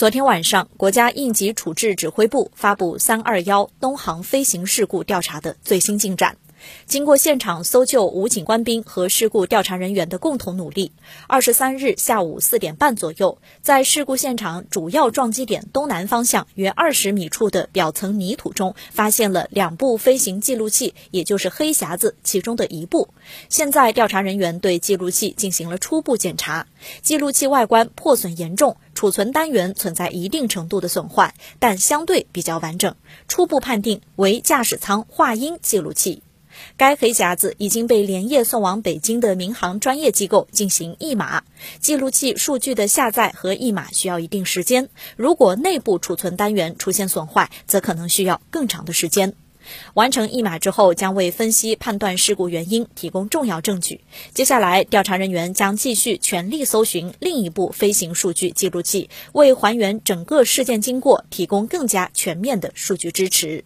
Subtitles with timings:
[0.00, 6.38] 昨天晚上，国家应急处置指挥部发布“三二幺”东航飞行事故调查的最新进展。
[6.86, 10.92] 经过现场搜救武警官兵和事故调查人员的共同努力，
[11.26, 23.08] 二十三日下午四点半左右，在事故现场主要撞击点东南方向约二十米处的表层泥土中，发现了两部飞行记录器，也就是黑匣子其中的一部。
[23.48, 26.66] 现在，调查人员对记录器进行了初步检查，
[27.02, 32.94] 记录器外观破损严重，储存单元存在一定程度的损坏，但相对比较完整，
[33.28, 36.22] 初步判定为驾驶舱话音记录器。
[36.76, 41.42] 该黑匣子已经被连夜送往北京的民航专业机构进行译码。
[41.80, 49.34] 记录器数据的下载和译码需要一定时间，如果内部储存单元出现损坏，则可能需要更长的时间。
[49.92, 54.00] 完成译码之后，将为分析判断事故原因提供重要证据。
[54.32, 63.64] 接下来，调查人员将继续全力搜寻另一部飞行数据记录器，为还原整个事件经过提供更加全面的数据支持。